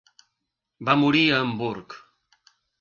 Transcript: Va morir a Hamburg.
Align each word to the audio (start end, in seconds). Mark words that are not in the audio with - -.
Va 0.89 0.95
morir 1.03 1.23
a 1.29 1.37
Hamburg. 1.43 1.99